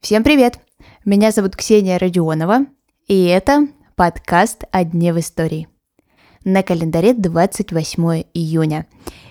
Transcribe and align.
Всем 0.00 0.24
привет! 0.24 0.58
Меня 1.04 1.30
зовут 1.30 1.54
Ксения 1.54 1.98
Родионова, 1.98 2.64
и 3.06 3.26
это 3.26 3.68
подкаст 3.94 4.64
«О 4.70 4.82
дне 4.82 5.12
в 5.12 5.18
истории». 5.18 5.68
На 6.44 6.62
календаре 6.62 7.12
28 7.12 8.24
июня. 8.32 8.86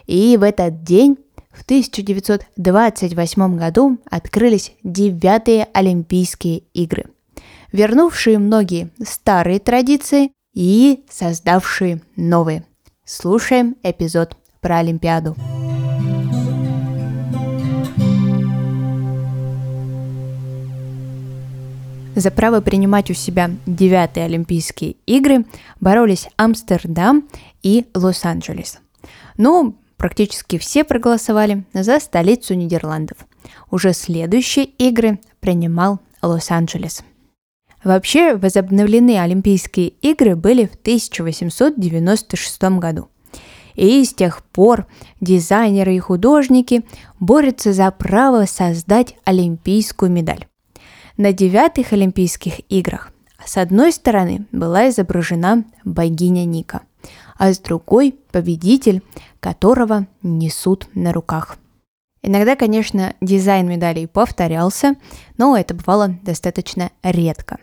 И 0.05 0.37
в 0.37 0.43
этот 0.43 0.83
день, 0.83 1.17
в 1.49 1.63
1928 1.63 3.57
году, 3.57 3.97
открылись 4.07 4.73
девятые 4.83 5.67
Олимпийские 5.73 6.59
игры, 6.75 7.05
вернувшие 7.71 8.37
многие 8.37 8.91
старые 9.03 9.59
традиции 9.59 10.31
и 10.53 11.03
создавшие 11.09 12.03
новые. 12.15 12.65
Слушаем 13.03 13.77
эпизод 13.81 14.37
про 14.61 14.77
Олимпиаду. 14.77 15.35
За 22.15 22.29
право 22.29 22.59
принимать 22.59 23.09
у 23.09 23.13
себя 23.13 23.51
девятые 23.65 24.25
Олимпийские 24.25 24.97
игры 25.05 25.45
боролись 25.79 26.27
Амстердам 26.35 27.29
и 27.63 27.85
Лос-Анджелес. 27.93 28.79
Ну, 29.37 29.75
практически 29.95 30.57
все 30.57 30.83
проголосовали 30.83 31.63
за 31.73 31.99
столицу 31.99 32.53
Нидерландов. 32.55 33.17
Уже 33.69 33.93
следующие 33.93 34.65
игры 34.65 35.19
принимал 35.39 35.99
Лос-Анджелес. 36.21 37.03
Вообще, 37.83 38.35
возобновлены 38.35 39.19
Олимпийские 39.19 39.87
игры 40.01 40.35
были 40.35 40.65
в 40.65 40.75
1896 40.75 42.63
году. 42.77 43.07
И 43.75 44.03
с 44.03 44.13
тех 44.13 44.43
пор 44.43 44.85
дизайнеры 45.21 45.95
и 45.95 45.99
художники 45.99 46.83
борются 47.19 47.71
за 47.71 47.89
право 47.89 48.45
создать 48.45 49.15
олимпийскую 49.23 50.11
медаль. 50.11 50.45
На 51.23 51.33
девятых 51.33 51.93
Олимпийских 51.93 52.61
играх 52.67 53.11
с 53.45 53.57
одной 53.57 53.91
стороны 53.91 54.47
была 54.51 54.89
изображена 54.89 55.65
богиня 55.85 56.45
Ника, 56.45 56.81
а 57.37 57.53
с 57.53 57.59
другой– 57.59 58.15
победитель, 58.31 59.03
которого 59.39 60.07
несут 60.23 60.87
на 60.95 61.13
руках. 61.13 61.59
Иногда, 62.23 62.55
конечно, 62.55 63.13
дизайн 63.21 63.69
медалей 63.69 64.07
повторялся, 64.07 64.95
но 65.37 65.55
это 65.55 65.75
бывало 65.75 66.17
достаточно 66.23 66.89
редко. 67.03 67.59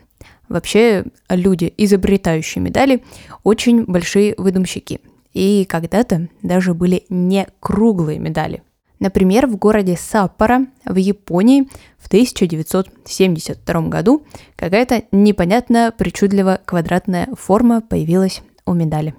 Вообще, 0.47 1.03
люди, 1.27 1.73
изобретающие 1.75 2.63
медали, 2.63 3.03
очень 3.43 3.83
большие 3.83 4.35
выдумщики. 4.37 5.01
И 5.33 5.65
когда-то 5.65 6.29
даже 6.41 6.73
были 6.73 7.03
не 7.09 7.45
круглые 7.59 8.19
медали. 8.19 8.63
Например, 8.99 9.47
в 9.47 9.55
городе 9.55 9.97
Саппоро 9.97 10.67
в 10.85 10.95
Японии 10.95 11.69
в 11.97 12.07
1972 12.07 13.81
году 13.87 14.25
какая-то 14.55 15.03
непонятная 15.11 15.91
причудливая 15.91 16.61
квадратная 16.65 17.29
форма 17.35 17.81
появилась 17.81 18.41
у 18.65 18.73
медали. 18.73 19.15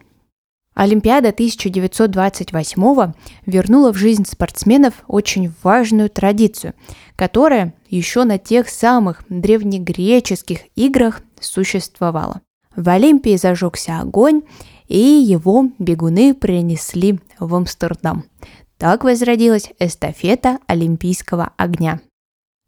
Олимпиада 0.75 1.31
1928 1.31 3.13
вернула 3.47 3.93
в 3.93 3.97
жизнь 3.97 4.25
спортсменов 4.25 4.95
очень 5.09 5.53
важную 5.63 6.09
традицию, 6.09 6.75
которая 7.17 7.75
еще 7.89 8.25
на 8.25 8.39
тех 8.39 8.69
самых 8.69 9.25
древнегреческих 9.29 10.61
играх 10.77 11.23
существовала. 11.41 12.41
В 12.77 12.89
Олимпии 12.89 13.37
зажегся 13.37 14.01
огонь, 14.01 14.43
и 14.87 14.99
его 14.99 15.67
бегуны 15.79 16.35
принесли 16.35 17.19
в 17.39 17.55
Амстердам. 17.55 18.25
Так 18.81 19.05
возродилась 19.05 19.73
эстафета 19.79 20.59
Олимпийского 20.67 21.53
огня. 21.59 22.01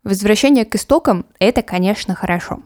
Возвращение 0.04 0.66
к 0.66 0.74
истокам– 0.74 1.24
это, 1.38 1.62
конечно, 1.62 2.14
хорошо. 2.14 2.60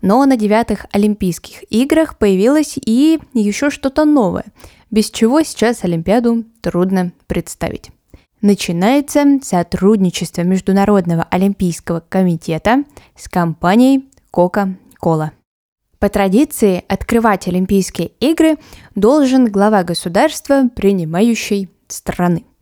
Но 0.00 0.24
на 0.24 0.38
девятых 0.38 0.86
Олимпийских 0.92 1.70
играх 1.70 2.16
появилось 2.16 2.78
и 2.78 3.20
еще 3.34 3.68
что-то 3.68 4.06
новое, 4.06 4.46
без 4.90 5.10
чего 5.10 5.42
сейчас 5.42 5.84
Олимпиаду 5.84 6.44
трудно 6.62 7.12
представить. 7.26 7.90
Начинается 8.40 9.40
сотрудничество 9.42 10.40
Международного 10.40 11.24
Олимпийского 11.24 12.00
комитета 12.00 12.84
с 13.14 13.28
компанией 13.28 14.08
Coca-Cola. 14.32 15.32
По 15.98 16.08
традиции 16.08 16.82
открывать 16.88 17.46
Олимпийские 17.46 18.12
игры 18.20 18.56
должен 18.94 19.52
глава 19.52 19.82
государства 19.82 20.70
принимающей 20.74 21.68
страны– 21.88 22.46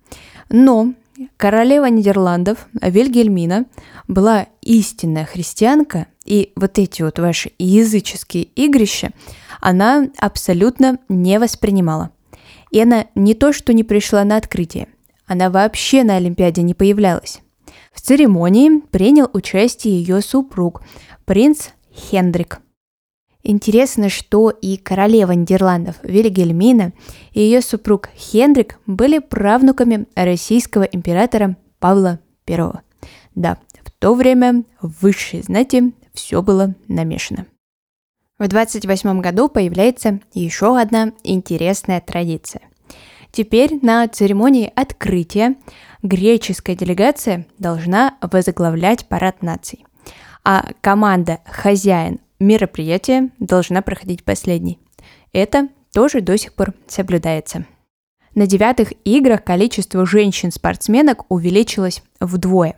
но 0.48 0.92
королева 1.36 1.86
Нидерландов 1.86 2.66
Вильгельмина 2.72 3.66
была 4.08 4.46
истинная 4.62 5.24
христианка, 5.24 6.06
и 6.24 6.52
вот 6.56 6.78
эти 6.78 7.02
вот 7.02 7.18
ваши 7.18 7.52
языческие 7.58 8.44
игрища 8.44 9.10
она 9.60 10.08
абсолютно 10.18 10.98
не 11.08 11.38
воспринимала. 11.38 12.10
И 12.70 12.80
она 12.80 13.06
не 13.14 13.34
то, 13.34 13.52
что 13.52 13.72
не 13.72 13.84
пришла 13.84 14.24
на 14.24 14.36
открытие, 14.36 14.88
она 15.26 15.50
вообще 15.50 16.02
на 16.02 16.16
Олимпиаде 16.16 16.62
не 16.62 16.74
появлялась. 16.74 17.40
В 17.92 18.00
церемонии 18.00 18.80
принял 18.90 19.30
участие 19.32 19.98
ее 19.98 20.20
супруг, 20.20 20.82
принц 21.24 21.68
Хендрик. 21.94 22.60
Интересно, 23.46 24.08
что 24.08 24.48
и 24.48 24.78
королева 24.78 25.32
Нидерландов 25.32 25.96
Вильгельмина 26.02 26.94
и 27.32 27.40
ее 27.42 27.60
супруг 27.60 28.08
Хендрик 28.16 28.78
были 28.86 29.18
правнуками 29.18 30.06
российского 30.16 30.84
императора 30.84 31.58
Павла 31.78 32.20
I. 32.48 32.72
Да, 33.34 33.58
в 33.84 33.90
то 33.90 34.14
время 34.14 34.64
в 34.80 35.02
высшей 35.02 35.42
знати 35.42 35.92
все 36.14 36.40
было 36.40 36.74
намешано. 36.88 37.46
В 38.38 38.48
28 38.48 39.20
году 39.20 39.50
появляется 39.50 40.20
еще 40.32 40.78
одна 40.80 41.12
интересная 41.22 42.00
традиция. 42.00 42.62
Теперь 43.30 43.78
на 43.82 44.08
церемонии 44.08 44.72
открытия 44.74 45.56
греческая 46.02 46.76
делегация 46.76 47.46
должна 47.58 48.16
возглавлять 48.22 49.06
парад 49.06 49.42
наций, 49.42 49.84
а 50.44 50.70
команда 50.80 51.40
«Хозяин 51.44 52.20
мероприятие 52.40 53.30
должна 53.38 53.82
проходить 53.82 54.24
последней. 54.24 54.78
Это 55.32 55.68
тоже 55.92 56.20
до 56.20 56.36
сих 56.36 56.54
пор 56.54 56.74
соблюдается. 56.86 57.66
На 58.34 58.46
девятых 58.46 58.92
играх 59.04 59.44
количество 59.44 60.04
женщин-спортсменок 60.04 61.24
увеличилось 61.28 62.02
вдвое. 62.20 62.76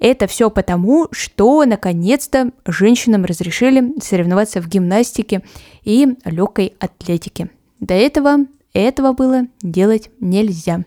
Это 0.00 0.26
все 0.26 0.50
потому, 0.50 1.08
что 1.10 1.64
наконец-то 1.64 2.52
женщинам 2.66 3.24
разрешили 3.24 3.94
соревноваться 4.00 4.60
в 4.60 4.68
гимнастике 4.68 5.42
и 5.82 6.16
легкой 6.24 6.74
атлетике. 6.78 7.50
До 7.80 7.94
этого 7.94 8.46
этого 8.72 9.12
было 9.12 9.42
делать 9.62 10.10
нельзя. 10.20 10.84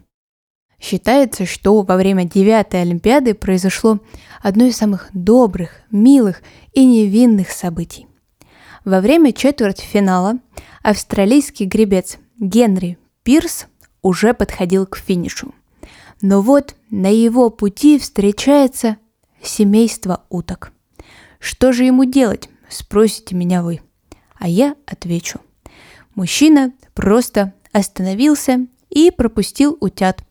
Считается, 0.81 1.45
что 1.45 1.83
во 1.83 1.95
время 1.95 2.25
девятой 2.25 2.81
Олимпиады 2.81 3.35
произошло 3.35 3.99
одно 4.41 4.65
из 4.65 4.77
самых 4.77 5.09
добрых, 5.13 5.75
милых 5.91 6.41
и 6.73 6.83
невинных 6.83 7.51
событий. 7.51 8.07
Во 8.83 8.99
время 8.99 9.31
четвертьфинала 9.31 10.39
австралийский 10.81 11.65
гребец 11.65 12.17
Генри 12.39 12.97
Пирс 13.21 13.67
уже 14.01 14.33
подходил 14.33 14.87
к 14.87 14.97
финишу. 14.97 15.53
Но 16.19 16.41
вот 16.41 16.75
на 16.89 17.13
его 17.13 17.51
пути 17.51 17.99
встречается 17.99 18.97
семейство 19.43 20.23
уток. 20.29 20.71
Что 21.39 21.73
же 21.73 21.83
ему 21.83 22.05
делать, 22.05 22.49
спросите 22.69 23.35
меня 23.35 23.61
вы. 23.61 23.81
А 24.39 24.47
я 24.47 24.75
отвечу. 24.87 25.41
Мужчина 26.15 26.73
просто 26.95 27.53
остановился 27.71 28.65
и 28.89 29.11
пропустил 29.11 29.77
утят– 29.79 30.23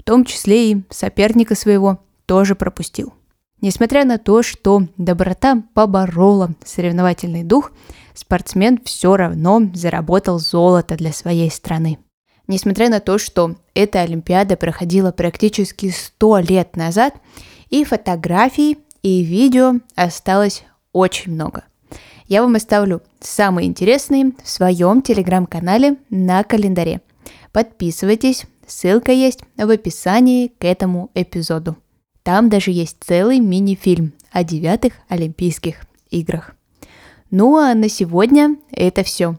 в 0.00 0.02
том 0.02 0.24
числе 0.24 0.72
и 0.72 0.82
соперника 0.88 1.54
своего 1.54 2.00
тоже 2.24 2.54
пропустил. 2.54 3.12
Несмотря 3.60 4.06
на 4.06 4.16
то, 4.16 4.42
что 4.42 4.86
доброта 4.96 5.62
поборола 5.74 6.54
соревновательный 6.64 7.44
дух, 7.44 7.72
спортсмен 8.14 8.80
все 8.84 9.16
равно 9.16 9.60
заработал 9.74 10.38
золото 10.38 10.96
для 10.96 11.12
своей 11.12 11.50
страны. 11.50 11.98
Несмотря 12.46 12.88
на 12.88 13.00
то, 13.00 13.18
что 13.18 13.56
эта 13.74 14.00
Олимпиада 14.00 14.56
проходила 14.56 15.12
практически 15.12 15.90
100 15.90 16.38
лет 16.38 16.76
назад, 16.76 17.14
и 17.68 17.84
фотографий, 17.84 18.78
и 19.02 19.22
видео 19.22 19.74
осталось 19.94 20.64
очень 20.92 21.32
много. 21.32 21.64
Я 22.26 22.42
вам 22.42 22.54
оставлю 22.54 23.02
самые 23.20 23.68
интересные 23.68 24.32
в 24.42 24.48
своем 24.48 25.02
телеграм-канале 25.02 25.96
на 26.08 26.42
календаре. 26.42 27.02
Подписывайтесь, 27.52 28.46
Ссылка 28.70 29.10
есть 29.10 29.40
в 29.56 29.68
описании 29.68 30.46
к 30.46 30.64
этому 30.64 31.10
эпизоду. 31.14 31.76
Там 32.22 32.48
даже 32.48 32.70
есть 32.70 32.98
целый 33.00 33.40
мини-фильм 33.40 34.12
о 34.30 34.44
девятых 34.44 34.92
Олимпийских 35.08 35.80
играх. 36.08 36.54
Ну 37.32 37.56
а 37.56 37.74
на 37.74 37.88
сегодня 37.88 38.56
это 38.70 39.02
все. 39.02 39.36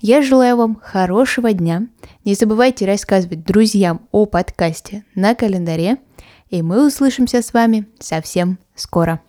Я 0.00 0.20
желаю 0.20 0.58
вам 0.58 0.78
хорошего 0.82 1.54
дня. 1.54 1.88
Не 2.26 2.34
забывайте 2.34 2.84
рассказывать 2.84 3.44
друзьям 3.44 4.02
о 4.12 4.26
подкасте 4.26 5.04
на 5.14 5.34
календаре. 5.34 5.96
и 6.50 6.60
мы 6.60 6.86
услышимся 6.86 7.40
с 7.40 7.54
вами 7.54 7.86
совсем 7.98 8.58
скоро. 8.74 9.22